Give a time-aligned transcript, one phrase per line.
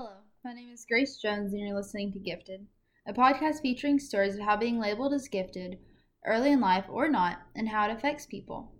[0.00, 2.68] Hello, my name is Grace Jones, and you're listening to Gifted,
[3.04, 5.76] a podcast featuring stories of how being labeled as gifted,
[6.24, 8.70] early in life or not, and how it affects people.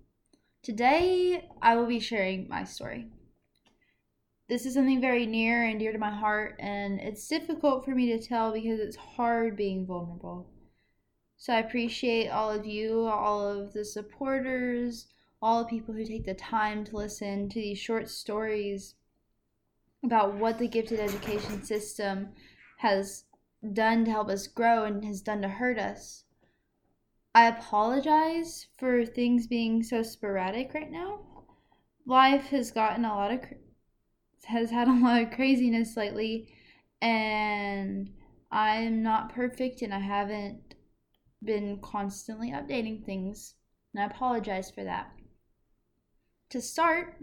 [0.63, 3.09] Today, I will be sharing my story.
[4.49, 8.07] This is something very near and dear to my heart, and it's difficult for me
[8.13, 10.49] to tell because it's hard being vulnerable.
[11.37, 15.09] So, I appreciate all of you, all of the supporters,
[15.43, 18.95] all the people who take the time to listen to these short stories
[20.05, 22.29] about what the gifted education system
[22.79, 23.25] has
[23.73, 26.25] done to help us grow and has done to hurt us.
[27.35, 31.21] I apologize for things being so sporadic right now.
[32.07, 33.41] Life has gotten a lot of
[34.45, 36.49] has had a lot of craziness lately
[37.03, 38.11] and
[38.51, 40.75] I'm not perfect and I haven't
[41.45, 43.55] been constantly updating things.
[43.95, 45.11] And I apologize for that.
[46.51, 47.17] To start,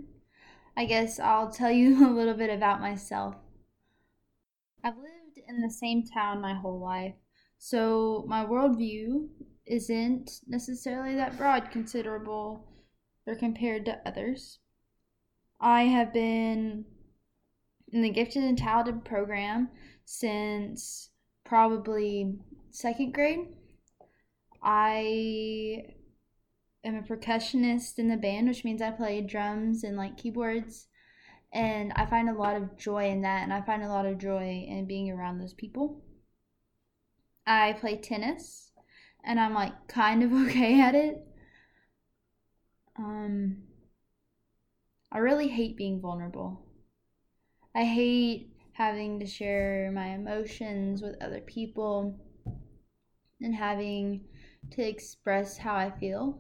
[0.77, 3.35] I guess I'll tell you a little bit about myself.
[4.83, 7.15] I've lived in the same town my whole life,
[7.57, 9.27] so my worldview
[9.65, 12.67] isn't necessarily that broad, considerable
[13.25, 14.59] or compared to others.
[15.59, 16.85] I have been
[17.91, 19.69] in the gifted and talented program
[20.03, 21.09] since
[21.45, 22.37] probably
[22.71, 23.47] second grade.
[24.61, 25.95] I
[26.85, 30.87] am a percussionist in the band, which means I play drums and like keyboards.
[31.51, 34.17] And I find a lot of joy in that, and I find a lot of
[34.17, 36.03] joy in being around those people.
[37.47, 38.71] I play tennis,
[39.23, 41.25] and I'm like kind of okay at it.
[42.97, 43.63] Um,
[45.11, 46.65] I really hate being vulnerable.
[47.73, 52.19] I hate having to share my emotions with other people
[53.41, 54.25] and having
[54.71, 56.39] to express how I feel.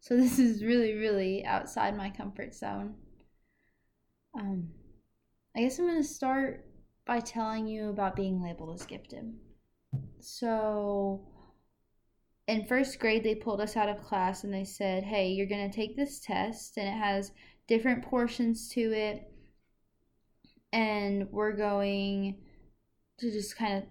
[0.00, 2.94] So this is really, really outside my comfort zone.
[4.38, 4.68] Um,
[5.56, 6.64] I guess I'm going to start
[7.06, 9.34] by telling you about being labeled as gifted.
[10.20, 11.26] So,
[12.46, 15.68] in first grade, they pulled us out of class and they said, Hey, you're going
[15.68, 17.32] to take this test, and it has
[17.66, 19.32] different portions to it,
[20.72, 22.36] and we're going
[23.18, 23.84] to just kind of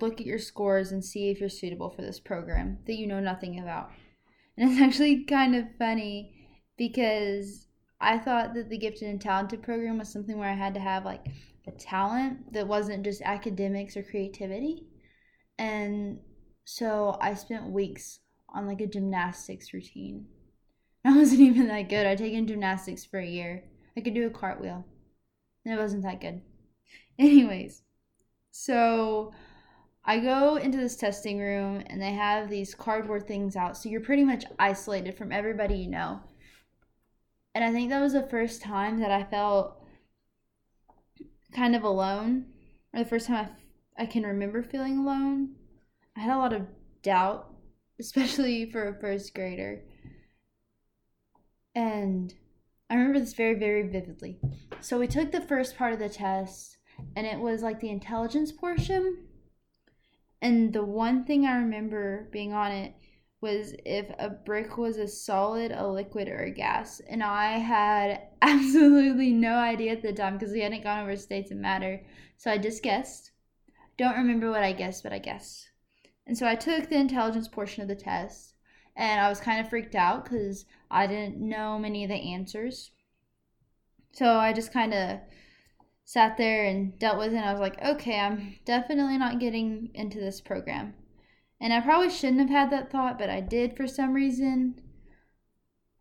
[0.00, 3.20] look at your scores and see if you're suitable for this program that you know
[3.20, 3.90] nothing about.
[4.60, 6.34] And it's actually kind of funny
[6.76, 7.66] because
[8.00, 11.04] I thought that the gifted and talented program was something where I had to have
[11.04, 11.26] like
[11.66, 14.86] a talent that wasn't just academics or creativity.
[15.58, 16.18] And
[16.64, 20.26] so I spent weeks on like a gymnastics routine.
[21.04, 22.06] I wasn't even that good.
[22.06, 23.64] I'd taken gymnastics for a year.
[23.96, 24.84] I could do a cartwheel.
[25.64, 26.42] And it wasn't that good.
[27.18, 27.82] Anyways,
[28.50, 29.32] so
[30.10, 33.76] I go into this testing room and they have these cardboard things out.
[33.76, 36.18] So you're pretty much isolated from everybody you know.
[37.54, 39.80] And I think that was the first time that I felt
[41.52, 42.46] kind of alone,
[42.92, 43.50] or the first time
[43.96, 45.50] I, I can remember feeling alone.
[46.16, 46.66] I had a lot of
[47.04, 47.54] doubt,
[48.00, 49.84] especially for a first grader.
[51.76, 52.34] And
[52.90, 54.40] I remember this very, very vividly.
[54.80, 56.78] So we took the first part of the test,
[57.14, 59.28] and it was like the intelligence portion
[60.42, 62.94] and the one thing I remember being on it
[63.40, 67.00] was if a brick was a solid, a liquid, or a gas.
[67.08, 71.50] And I had absolutely no idea at the time because we hadn't gone over states
[71.50, 72.04] of matter.
[72.36, 73.32] So I just guessed.
[73.96, 75.70] Don't remember what I guessed, but I guessed.
[76.26, 78.54] And so I took the intelligence portion of the test.
[78.96, 82.90] And I was kind of freaked out because I didn't know many of the answers.
[84.12, 85.20] So I just kind of
[86.10, 87.36] sat there and dealt with it.
[87.36, 90.94] And I was like, okay, I'm definitely not getting into this program.
[91.60, 94.80] And I probably shouldn't have had that thought, but I did for some reason.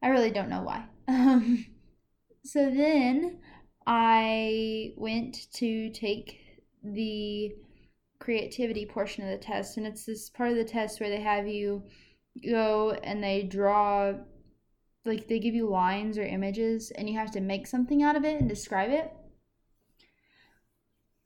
[0.01, 0.85] I really don't know why.
[1.09, 1.65] Um,
[2.43, 3.39] so then
[3.85, 6.39] I went to take
[6.83, 7.51] the
[8.19, 11.47] creativity portion of the test, and it's this part of the test where they have
[11.47, 11.83] you
[12.47, 14.13] go and they draw,
[15.03, 18.23] like, they give you lines or images, and you have to make something out of
[18.23, 19.11] it and describe it.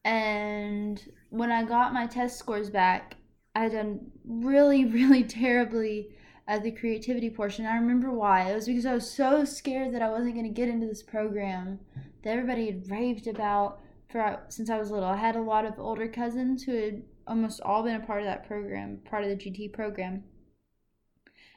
[0.05, 3.15] And when I got my test scores back,
[3.55, 6.09] I had done really, really terribly
[6.47, 7.65] at the creativity portion.
[7.65, 8.49] I remember why.
[8.49, 11.03] It was because I was so scared that I wasn't going to get into this
[11.03, 11.79] program
[12.23, 13.79] that everybody had raved about
[14.09, 15.09] for uh, since I was little.
[15.09, 18.25] I had a lot of older cousins who had almost all been a part of
[18.25, 20.23] that program, part of the GT program.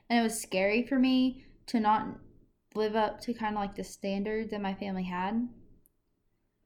[0.09, 2.06] And it was scary for me to not
[2.75, 5.49] live up to kind of like the standards that my family had.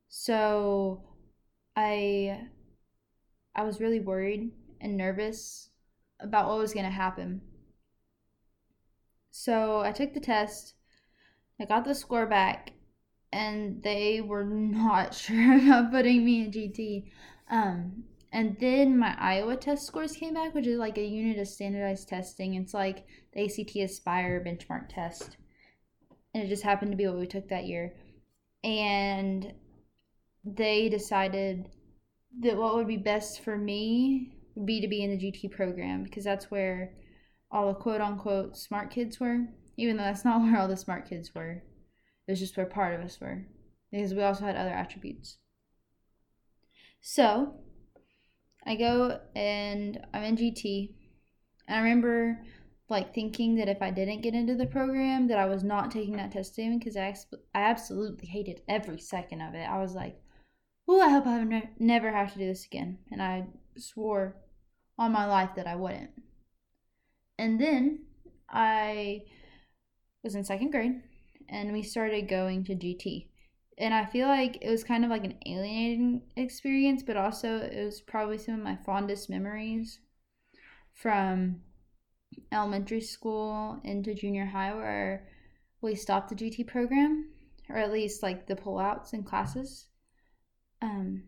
[0.08, 1.02] So
[1.76, 2.48] I
[3.54, 4.50] I was really worried
[4.80, 5.70] and nervous
[6.20, 7.40] about what was going to happen.
[9.30, 10.74] So I took the test.
[11.60, 12.72] I got the score back
[13.32, 17.10] and they were not sure about putting me in GT.
[17.50, 21.48] Um, and then my Iowa test scores came back, which is like a unit of
[21.48, 22.54] standardized testing.
[22.54, 25.36] It's like the ACT Aspire benchmark test.
[26.32, 27.94] And it just happened to be what we took that year.
[28.62, 29.52] And
[30.44, 31.68] they decided
[32.40, 36.04] that what would be best for me would be to be in the GT program
[36.04, 36.94] because that's where
[37.50, 39.46] all the quote unquote smart kids were,
[39.76, 41.62] even though that's not where all the smart kids were.
[42.26, 43.46] It was just where part of us were
[43.90, 45.38] because we also had other attributes.
[47.00, 47.54] So
[48.66, 50.94] I go and I'm in GT.
[51.66, 52.40] And I remember
[52.88, 56.16] like thinking that if I didn't get into the program, that I was not taking
[56.16, 57.14] that test even because I,
[57.54, 59.68] I absolutely hated every second of it.
[59.68, 60.20] I was like,
[60.88, 62.98] oh, I hope I ne- never have to do this again.
[63.10, 63.46] And I
[63.76, 64.36] swore
[64.98, 66.10] on my life that I wouldn't.
[67.38, 68.06] And then
[68.48, 69.22] I
[70.22, 71.02] was in second grade
[71.48, 73.30] and we started going to GT
[73.80, 77.82] and I feel like it was kind of like an alienating experience, but also it
[77.82, 80.00] was probably some of my fondest memories
[80.92, 81.62] from
[82.52, 85.26] elementary school into junior high where
[85.80, 87.30] we stopped the GT program,
[87.70, 89.86] or at least like the pullouts in classes.
[90.82, 91.24] Um,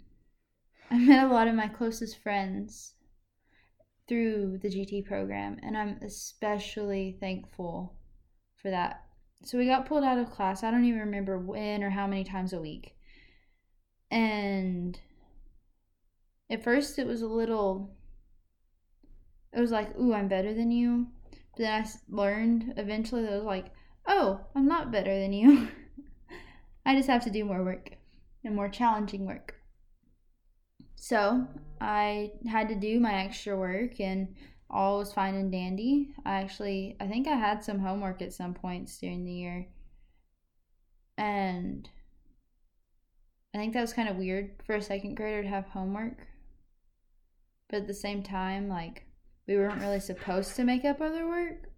[0.90, 2.94] I met a lot of my closest friends
[4.08, 7.94] through the GT program, and I'm especially thankful
[8.56, 9.02] for that
[9.44, 10.62] so we got pulled out of class.
[10.62, 12.94] I don't even remember when or how many times a week.
[14.10, 14.98] And
[16.48, 17.96] at first it was a little
[19.52, 23.36] it was like, "Ooh, I'm better than you." But then I learned eventually that it
[23.36, 23.72] was like,
[24.06, 25.68] "Oh, I'm not better than you.
[26.86, 27.90] I just have to do more work
[28.44, 29.54] and more challenging work."
[30.96, 31.46] So,
[31.80, 34.34] I had to do my extra work and
[34.70, 36.14] all was fine and dandy.
[36.24, 39.66] I actually, I think I had some homework at some points during the year.
[41.18, 41.88] And
[43.54, 46.26] I think that was kind of weird for a second grader to have homework.
[47.68, 49.04] But at the same time, like,
[49.46, 51.68] we weren't really supposed to make up other work.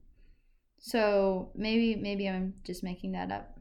[0.79, 3.59] So maybe, maybe I'm just making that up.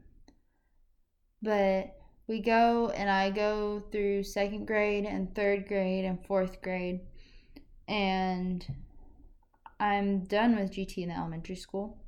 [1.42, 7.00] But we go and I go through second grade and third grade and fourth grade.
[7.86, 8.66] And
[9.78, 11.98] I'm done with GT in the elementary school.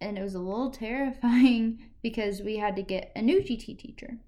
[0.00, 4.18] And it was a little terrifying because we had to get a new GT teacher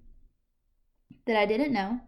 [1.25, 1.99] that I didn't know.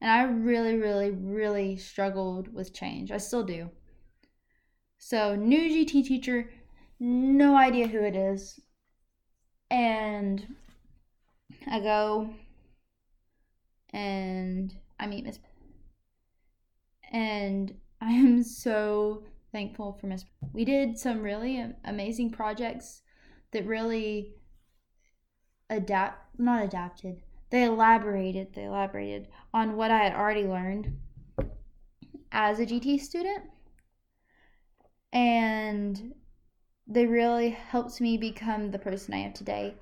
[0.00, 3.10] And I really, really, really struggled with change.
[3.10, 3.70] I still do.
[4.98, 6.50] So, new GT teacher,
[6.98, 8.60] no idea who it is.
[9.70, 10.46] And
[11.66, 12.30] I go
[13.92, 15.38] and I meet Miss.
[17.12, 20.24] And I am so thankful for Miss.
[20.52, 23.02] We did some really amazing projects
[23.52, 24.34] that really
[25.70, 27.22] adapt, not adapted.
[27.50, 30.98] They elaborated, they elaborated on what I had already learned
[32.32, 33.44] as a GT student.
[35.12, 36.14] And
[36.86, 39.76] they really helped me become the person I am today.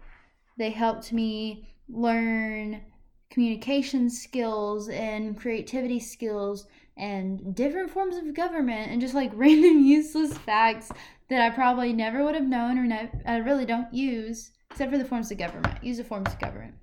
[0.58, 2.82] They helped me learn
[3.30, 6.66] communication skills and creativity skills
[6.96, 10.90] and different forms of government and just like random useless facts
[11.28, 14.98] that I probably never would have known or ne- I really don't use except for
[14.98, 15.82] the forms of government.
[15.82, 16.74] Use the forms of government.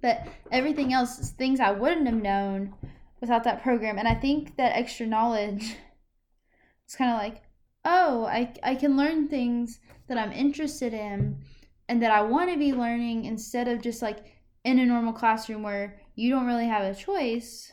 [0.00, 2.74] But everything else is things I wouldn't have known
[3.20, 3.98] without that program.
[3.98, 5.76] And I think that extra knowledge
[6.86, 7.42] is kind of like,
[7.84, 11.38] oh, I, I can learn things that I'm interested in
[11.88, 14.18] and that I want to be learning instead of just like
[14.64, 17.72] in a normal classroom where you don't really have a choice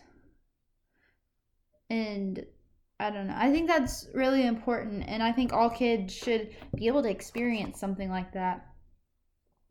[1.89, 2.45] and
[3.01, 3.35] I don't know.
[3.35, 7.79] I think that's really important, and I think all kids should be able to experience
[7.79, 8.63] something like that.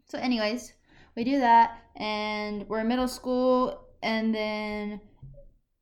[0.08, 0.72] So, anyways,
[1.16, 5.00] we do that, and we're in middle school, and then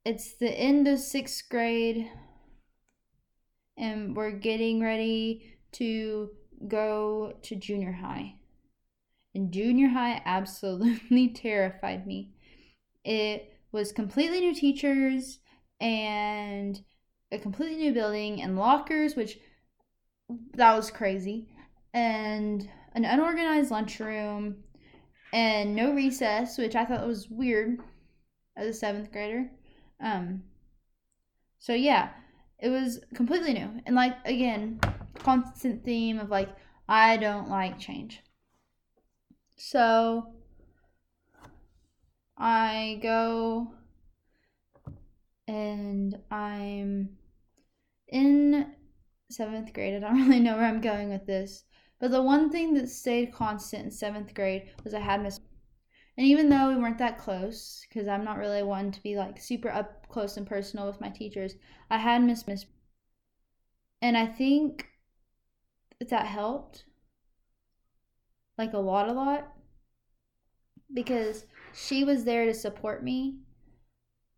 [0.04, 2.10] it's the end of sixth grade,
[3.78, 6.28] and we're getting ready to
[6.68, 8.37] go to junior high.
[9.34, 12.30] And junior high absolutely terrified me.
[13.04, 15.40] It was completely new teachers
[15.80, 16.82] and
[17.30, 19.38] a completely new building and lockers, which
[20.54, 21.48] that was crazy,
[21.94, 24.56] and an unorganized lunchroom
[25.32, 27.78] and no recess, which I thought was weird
[28.56, 29.50] as a seventh grader.
[30.00, 30.42] Um,
[31.58, 32.10] so yeah,
[32.58, 34.80] it was completely new and like again,
[35.18, 36.48] constant theme of like
[36.88, 38.22] I don't like change.
[39.58, 40.32] So
[42.38, 43.74] I go
[45.48, 47.16] and I'm
[48.08, 48.74] in
[49.30, 49.94] seventh grade.
[49.96, 51.64] I don't really know where I'm going with this,
[52.00, 55.40] But the one thing that stayed constant in seventh grade was I had Miss.
[56.18, 59.40] And even though we weren't that close, because I'm not really one to be like
[59.40, 61.54] super up close and personal with my teachers,
[61.90, 62.66] I had Miss Miss.
[64.02, 64.88] And I think
[66.00, 66.84] that helped.
[68.58, 69.52] Like a lot, a lot.
[70.92, 73.36] Because she was there to support me.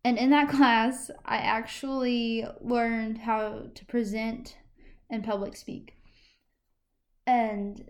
[0.03, 4.57] And in that class, I actually learned how to present
[5.09, 5.95] and public speak.
[7.27, 7.89] And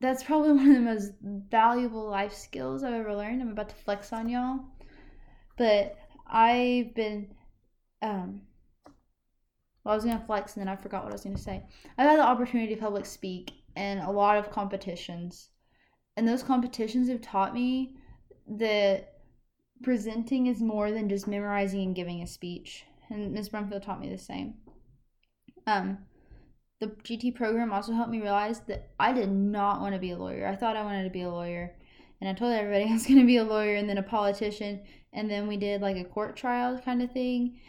[0.00, 3.40] that's probably one of the most valuable life skills I've ever learned.
[3.40, 4.60] I'm about to flex on y'all.
[5.56, 7.28] But I've been
[8.02, 8.42] um
[9.84, 11.62] well, I was gonna flex and then I forgot what I was gonna say.
[11.96, 15.50] I've had the opportunity to public speak in a lot of competitions.
[16.16, 17.96] And those competitions have taught me
[18.48, 19.12] that
[19.82, 22.84] presenting is more than just memorizing and giving a speech.
[23.10, 23.50] And Ms.
[23.50, 24.54] Brumfield taught me the same.
[25.66, 25.98] Um,
[26.80, 30.18] the GT program also helped me realize that I did not want to be a
[30.18, 30.46] lawyer.
[30.46, 31.74] I thought I wanted to be a lawyer.
[32.20, 34.80] And I told everybody I was going to be a lawyer and then a politician.
[35.12, 37.60] And then we did like a court trial kind of thing.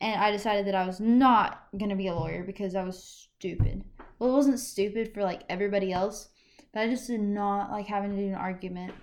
[0.00, 3.28] And I decided that I was not going to be a lawyer because I was
[3.38, 3.84] stupid.
[4.18, 6.28] Well, it wasn't stupid for like everybody else,
[6.72, 8.94] but I just did not like having to do an argument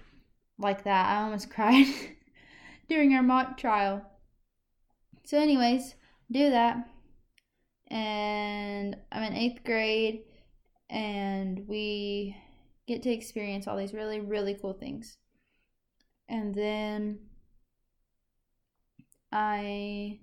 [0.57, 1.07] like that.
[1.09, 1.87] I almost cried
[2.89, 4.05] during our mock trial.
[5.23, 5.95] So, anyways,
[6.31, 6.87] do that
[7.87, 10.23] and I'm in eighth grade,
[10.89, 12.35] and we
[12.87, 15.17] get to experience all these really, really cool things.
[16.27, 17.19] And then
[19.31, 20.19] I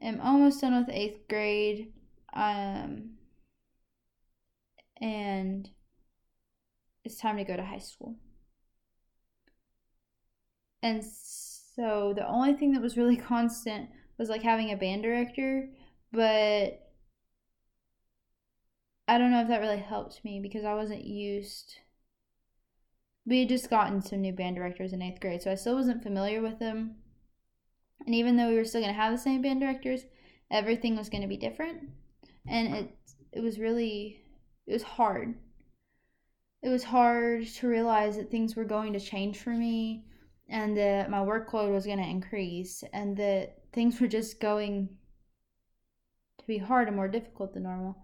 [0.00, 1.92] am almost done with eighth grade.
[2.32, 3.13] Um,
[5.00, 5.68] and
[7.04, 8.16] it's time to go to high school.
[10.82, 15.68] And so the only thing that was really constant was like having a band director
[16.14, 16.80] but
[19.08, 21.78] I don't know if that really helped me because I wasn't used.
[23.26, 26.02] We had just gotten some new band directors in eighth grade, so I still wasn't
[26.02, 26.96] familiar with them.
[28.06, 30.04] And even though we were still going to have the same band directors,
[30.50, 31.90] everything was going to be different.
[32.46, 32.90] And it
[33.32, 34.23] it was really
[34.66, 35.34] it was hard.
[36.62, 40.04] It was hard to realize that things were going to change for me
[40.48, 44.88] and that my workload was going to increase and that things were just going
[46.38, 47.96] to be hard and more difficult than normal.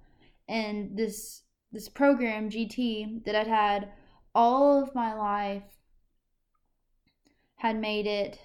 [0.49, 3.93] And this this program GT that I'd had
[4.35, 5.63] all of my life
[7.57, 8.41] had made it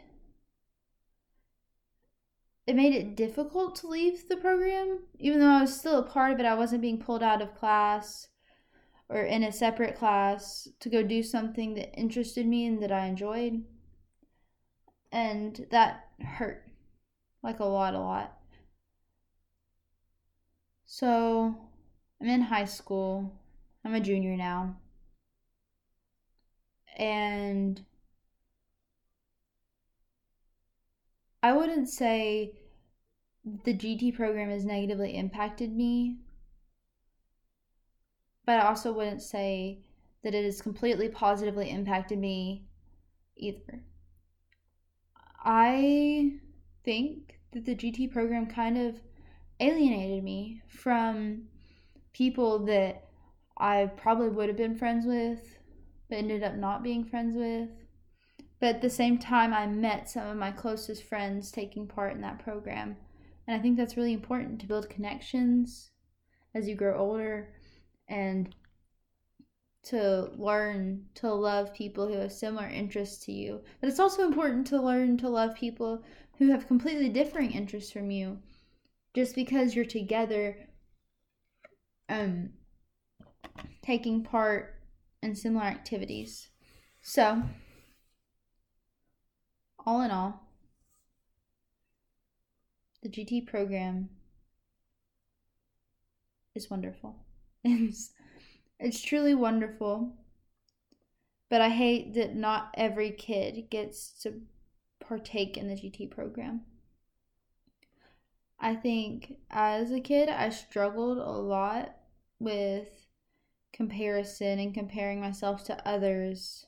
[2.68, 6.34] it made it difficult to leave the program even though I was still a part
[6.34, 8.28] of it I wasn't being pulled out of class
[9.08, 13.06] or in a separate class to go do something that interested me and that I
[13.06, 13.64] enjoyed
[15.12, 16.64] and that hurt
[17.44, 18.36] like a lot a lot
[20.98, 21.54] so,
[22.22, 23.34] I'm in high school.
[23.84, 24.78] I'm a junior now.
[26.98, 27.84] And
[31.46, 32.54] I wouldn't say
[33.66, 36.18] the GT program has negatively impacted me,
[38.48, 39.84] but I also wouldn't say
[40.24, 42.66] that it has completely positively impacted me
[43.38, 43.84] either.
[45.44, 46.40] I
[46.84, 49.00] think that the GT program kind of
[49.60, 51.44] alienated me from
[52.12, 53.08] people that
[53.56, 55.60] I probably would have been friends with,
[56.10, 57.85] but ended up not being friends with.
[58.66, 62.22] But at the same time, I met some of my closest friends taking part in
[62.22, 62.98] that program.
[63.46, 65.92] And I think that's really important to build connections
[66.56, 67.54] as you grow older
[68.08, 68.56] and
[69.84, 73.62] to learn to love people who have similar interests to you.
[73.82, 76.02] But it's also important to learn to love people
[76.40, 78.40] who have completely differing interests from you
[79.14, 80.58] just because you're together
[82.10, 82.50] um
[83.84, 84.74] taking part
[85.22, 86.50] in similar activities.
[87.04, 87.44] So,
[89.86, 90.42] all in all,
[93.04, 94.10] the GT program
[96.56, 97.16] is wonderful.
[97.68, 98.12] It's,
[98.80, 100.14] it's truly wonderful.
[101.50, 104.42] But I hate that not every kid gets to
[105.00, 106.62] partake in the GT program.
[108.60, 111.96] I think as a kid, I struggled a lot
[112.40, 113.08] with
[113.74, 116.66] comparison and comparing myself to others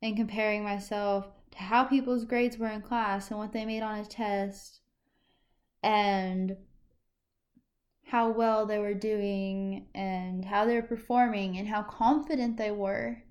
[0.00, 1.26] and comparing myself
[1.58, 4.80] how people's grades were in class and what they made on a test
[5.82, 6.56] and
[8.04, 13.22] how well they were doing and how they were performing and how confident they were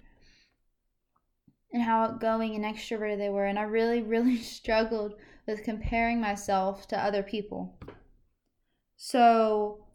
[1.71, 3.45] and how outgoing and extroverted they were.
[3.45, 5.15] And I really, really struggled
[5.47, 7.79] with comparing myself to other people.
[8.97, 9.85] So,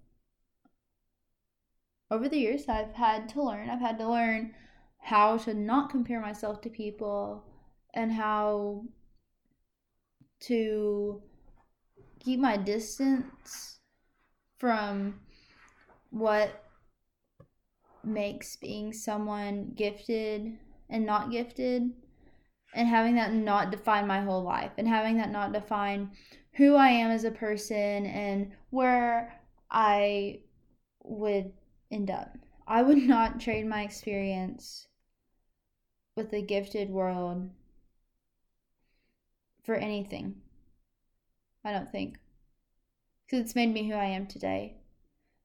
[2.10, 3.68] over the years, I've had to learn.
[3.68, 4.54] I've had to learn
[4.98, 7.44] how to not compare myself to people
[7.94, 8.84] and how
[10.40, 11.22] to
[12.20, 13.78] keep my distance
[14.58, 15.20] from
[16.10, 16.64] what
[18.04, 20.58] makes being someone gifted
[20.90, 21.90] and not gifted
[22.74, 26.10] and having that not define my whole life and having that not define
[26.54, 30.40] who I am as a person and where I
[31.02, 31.52] would
[31.90, 32.36] end up.
[32.66, 34.88] I would not trade my experience
[36.16, 37.50] with the gifted world
[39.62, 40.36] for anything.
[41.64, 42.18] I don't think.
[43.24, 44.76] Because it's made me who I am today.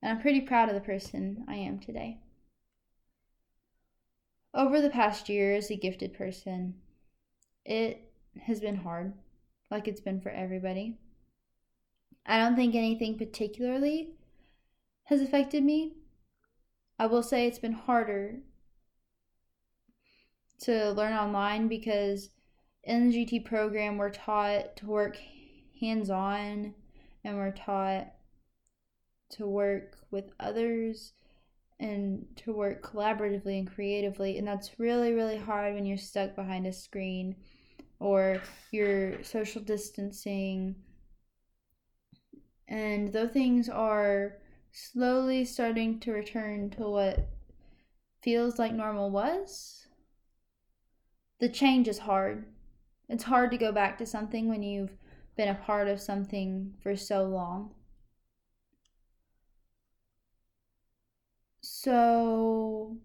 [0.01, 2.19] And I'm pretty proud of the person I am today.
[4.53, 6.75] Over the past year as a gifted person,
[7.65, 9.13] it has been hard,
[9.69, 10.97] like it's been for everybody.
[12.25, 14.15] I don't think anything particularly
[15.05, 15.93] has affected me.
[16.99, 18.39] I will say it's been harder
[20.61, 22.29] to learn online because
[22.83, 25.17] in the GT program we're taught to work
[25.79, 26.73] hands on
[27.23, 28.07] and we're taught
[29.29, 31.13] to work with others
[31.79, 36.65] and to work collaboratively and creatively and that's really really hard when you're stuck behind
[36.65, 37.35] a screen
[37.99, 38.41] or
[38.71, 40.75] you're social distancing.
[42.67, 44.37] And though things are
[44.71, 47.29] slowly starting to return to what
[48.21, 49.87] feels like normal was
[51.39, 52.45] the change is hard
[53.09, 54.97] it's hard to go back to something when you've
[55.35, 57.73] been a part of something for so long
[61.61, 62.97] So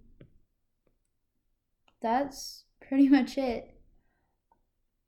[2.00, 3.74] that's pretty much it.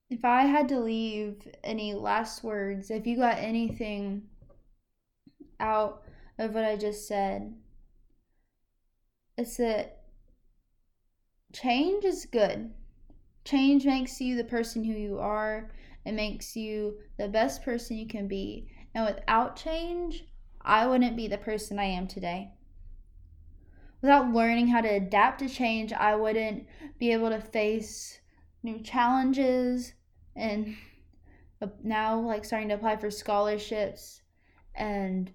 [0.09, 4.31] If I had to leave any last words, if you got anything
[5.59, 6.03] out
[6.39, 7.55] of what I just said,
[9.37, 10.03] it's that
[11.55, 12.75] change is good.
[13.45, 15.71] Change makes you the person who you are.
[16.05, 18.69] It makes you the best person you can be.
[18.95, 20.25] And without change,
[20.63, 22.53] I wouldn't be the person I am today
[24.05, 26.67] without learning how to adapt to change, I wouldn't
[26.99, 28.21] be able to face
[28.63, 29.95] new challenges
[30.37, 30.77] and
[31.83, 34.21] now like starting to apply for scholarships
[34.75, 35.33] and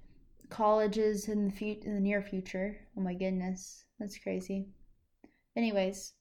[0.49, 2.77] colleges in the future in the near future.
[2.95, 4.67] Oh my goodness, that's crazy.
[5.57, 6.13] Anyways,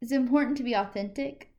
[0.00, 1.50] it's important to be authentic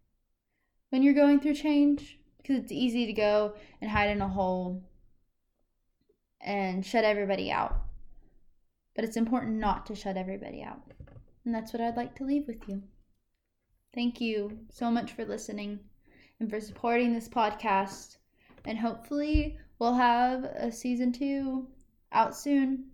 [0.90, 4.84] when you're going through change because it's easy to go and hide in a hole
[6.42, 7.86] and shut everybody out
[8.96, 10.82] but it's important not to shut everybody out.
[11.44, 12.82] And that's what I'd like to leave with you.
[13.94, 15.80] Thank you so much for listening
[16.40, 18.18] and for supporting this podcast.
[18.64, 21.68] And hopefully, we'll have a season two
[22.12, 22.86] out soon.